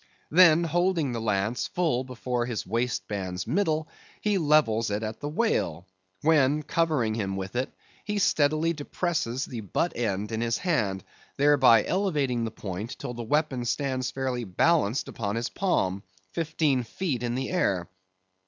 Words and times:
Then 0.31 0.63
holding 0.63 1.11
the 1.11 1.21
lance 1.21 1.67
full 1.67 2.03
before 2.03 2.47
his 2.47 2.65
waistband's 2.65 3.45
middle, 3.45 3.87
he 4.19 4.39
levels 4.39 4.89
it 4.89 5.03
at 5.03 5.19
the 5.19 5.29
whale; 5.29 5.85
when, 6.21 6.63
covering 6.63 7.13
him 7.13 7.35
with 7.35 7.55
it, 7.55 7.71
he 8.03 8.17
steadily 8.17 8.73
depresses 8.73 9.45
the 9.45 9.61
butt 9.61 9.95
end 9.95 10.31
in 10.31 10.41
his 10.41 10.57
hand, 10.57 11.03
thereby 11.37 11.85
elevating 11.85 12.45
the 12.45 12.49
point 12.49 12.97
till 12.97 13.13
the 13.13 13.21
weapon 13.21 13.63
stands 13.63 14.09
fairly 14.09 14.43
balanced 14.43 15.07
upon 15.07 15.35
his 15.35 15.49
palm, 15.49 16.01
fifteen 16.31 16.81
feet 16.81 17.21
in 17.21 17.35
the 17.35 17.51
air. 17.51 17.87